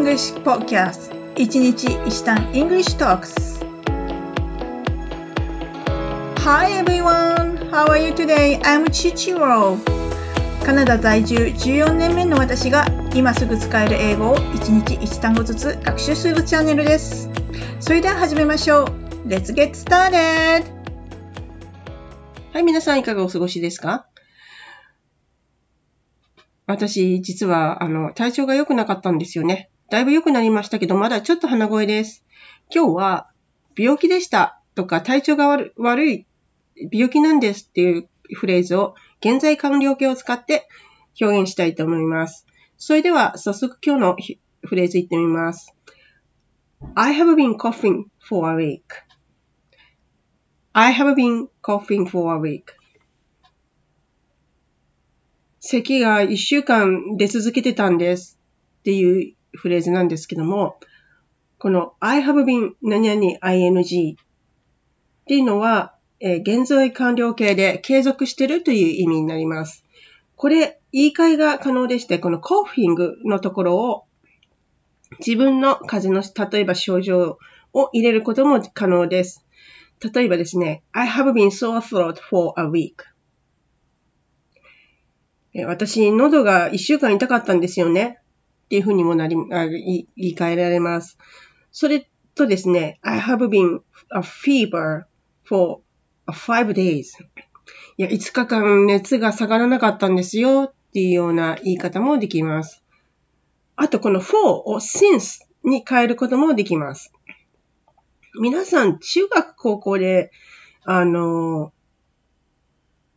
[0.00, 3.60] English Podcast 一日一単 English Talks
[6.38, 7.68] Hi everyone!
[7.70, 8.58] How are you today?
[8.62, 9.76] I'm Chichiro
[10.64, 17.28] カナダ在住14年目の私が今すぐ使える英語を一日一単語ずつ学習するチャンネルです
[17.80, 18.86] それでは始めましょう
[19.28, 20.64] Let's get started!
[22.54, 24.06] はい、皆さんいかがお過ごしですか？
[26.66, 29.68] 私、実は、あの、体調が良くなかったんですよね。
[29.90, 32.24] だいぶ良くなりましたけど、まだちょっと鼻声です。
[32.72, 33.28] 今日は、
[33.76, 36.26] 病気でしたとか、体調が悪い、
[36.92, 40.68] 病気なんですっていうフレーズを、現在完了形を使って
[41.20, 42.46] 表現したいと思います。
[42.76, 44.16] それでは、早速今日の
[44.62, 45.74] フレーズいってみます。
[46.94, 48.54] I have been coughing for a
[50.72, 52.62] week.I have been coughing for a week.
[55.58, 58.38] 咳が一週間出続けてたんです
[58.78, 60.78] っていうフレーズなんですけども、
[61.58, 64.16] この I have been 何々 ing っ
[65.26, 69.84] ていうのは、えー、現在完了形で継続してるという意味になります。
[70.36, 74.04] これ、言い換えが可能でして、このコーフィングのところを
[75.18, 77.38] 自分の風邪の、例えば症状
[77.72, 79.44] を入れることも可能です。
[80.14, 82.94] 例えばですね、I have been sore throat for a week.
[85.66, 88.18] 私、喉が一週間痛かったんですよね。
[88.70, 91.18] っていうふうにもなり、あ言い換えられます。
[91.72, 93.80] それとですね、I have been
[94.14, 95.06] a fever
[95.44, 95.80] for
[96.28, 97.06] five days.
[97.96, 102.84] いや、5日間熱が下がらなかったんですよっていうような言い方もできます。
[103.74, 107.12] あと、この for を since に変えることもできます。
[108.40, 110.30] 皆さん、中学、高校で、
[110.84, 111.72] あの、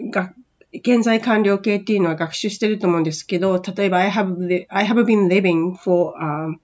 [0.00, 0.34] 学
[0.82, 6.56] 現在完了形っていうのは学習してると思うんですけど、例えば I have, I have been living for, um,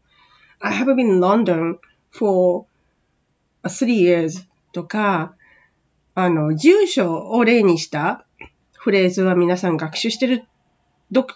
[0.58, 1.78] I have been in London
[2.10, 2.66] for
[3.64, 5.34] three years とか、
[6.14, 8.26] あの、住所を例にした
[8.72, 10.44] フレーズは皆さん学習してる
[11.12, 11.26] ど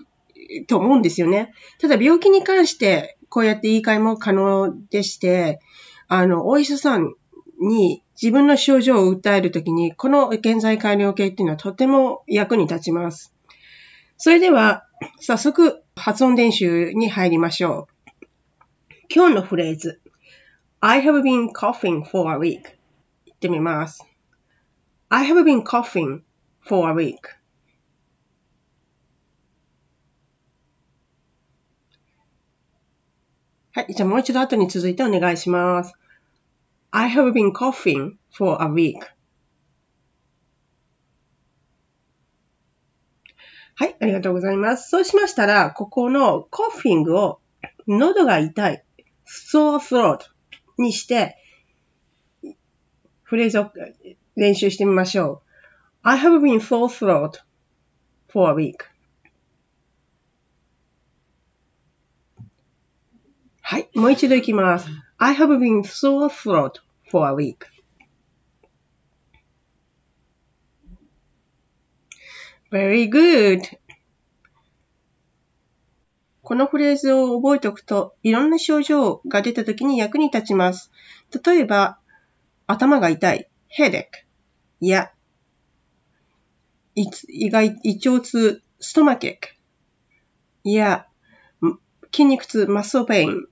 [0.66, 1.52] と思うんですよね。
[1.80, 5.60] ただ病気に関してこうやって言い換えも可能でして、
[6.08, 7.14] あの、お医者さん
[7.64, 13.34] に自分の症状を訴えるときに、この現在完了形っていうのはとても役に立ちます。
[14.16, 14.86] それでは、
[15.20, 18.26] 早速発音練習に入りましょう。
[19.14, 20.00] 今日のフレーズ。
[20.80, 22.62] I have been coughing for a week.
[23.26, 24.04] 言ってみます。
[25.08, 26.22] I have been coughing
[26.60, 27.16] for a week.
[33.72, 33.94] はい。
[33.94, 35.94] じゃあもう一度後に続いてお願いします。
[36.96, 39.00] I have been coughing for a week.
[43.74, 44.90] はい、ありがとうございます。
[44.90, 47.40] そうしましたら、ここの coughing を
[47.88, 48.84] 喉が痛い
[49.26, 50.20] sore throat
[50.78, 51.36] にして、
[53.24, 53.72] フレーズを
[54.36, 55.42] 練習してみましょ
[56.04, 56.08] う。
[56.08, 57.40] I have been sore throat
[58.28, 58.76] for a week.
[63.62, 64.86] はい、もう一度いきます。
[65.18, 66.83] I have been sore throat
[67.14, 67.58] for a week.
[72.72, 73.62] Very good.
[76.42, 80.90] このフレーズを覚えておくと、いろんな症状が出た時に役に立ちます。
[81.44, 81.98] 例えば、
[82.66, 83.48] 頭が痛い、
[83.78, 84.06] headache
[84.80, 85.12] や、
[86.96, 87.70] 胃が胃
[88.04, 91.06] 腸痛、ストマケックや、
[92.12, 93.46] 筋肉痛、マッソペイン。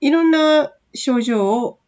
[0.00, 1.78] いろんな症状を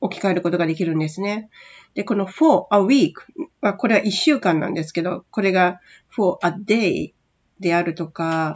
[0.00, 1.50] 置き換えることができるんですね。
[1.94, 3.14] で、この for a week
[3.60, 5.80] は、これは1週間なんですけど、これが
[6.14, 7.12] for a day
[7.60, 8.54] であるとか、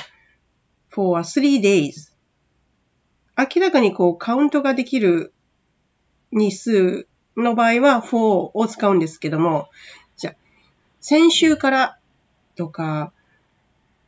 [0.94, 2.12] for a three days
[3.36, 5.32] 明らかにこうカウントができる
[6.32, 9.69] 日数の場合は for を使うんですけども、
[10.16, 10.34] じゃ
[11.00, 11.98] 先週から
[12.56, 13.12] とか、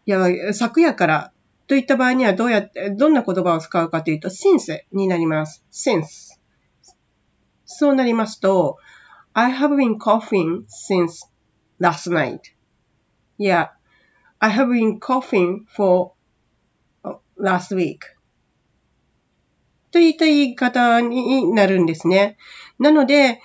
[0.06, 1.32] いや、昨夜から
[1.66, 5.64] といった場合にはどうやって、どんな言葉を使うかというと、since になります。
[5.72, 6.33] since。
[7.66, 8.78] そうなりますと、
[9.32, 11.28] I have been coughing since
[11.80, 12.40] last night.
[13.38, 13.70] Yeah,
[14.38, 16.12] I have been coughing for
[17.38, 17.98] last week.
[19.90, 22.36] といった言い方になるんですね。
[22.78, 23.40] なので、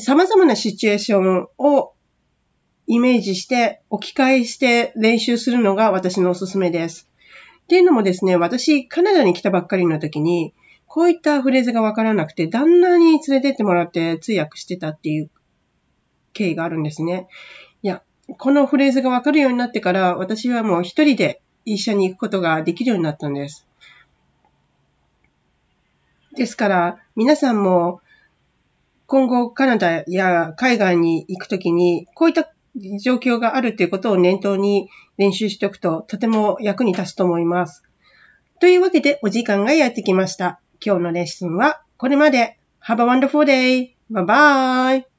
[0.00, 1.92] 様々なシチュエーションを
[2.86, 7.08] イメージして置き換えして練習するのが私のおすすめです。
[7.64, 10.54] っていうのもですね、私、カナダに来たばっかりの時に、
[10.94, 15.30] こういったフレーズがわからなくて、旦那に連れてってもらって通訳してたっていう
[16.34, 17.28] 経緯があるんですね。
[17.82, 18.02] いや、
[18.36, 23.66] このフレーズがわかるようになってから、私はもう一人で一緒に行くことができるようになったんです。
[26.36, 28.02] ですから、皆さんも、
[29.06, 32.52] 今後カナダや海外に行くときに、こういった
[33.00, 37.82] 状況があるということを念頭に練習しておくと、とても役に立つと思います。
[38.60, 40.61] というわけで、お時間がやってきました。
[40.84, 42.58] 今日のレッスンはこれまで。
[42.84, 43.94] Have a wonderful day!
[44.10, 45.11] Bye bye!